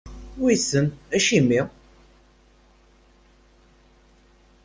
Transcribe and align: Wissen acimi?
Wissen 0.41 0.85
acimi? 1.17 1.61